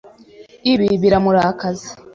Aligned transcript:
Ibi 0.73 0.87
biramurakaza. 1.01 1.89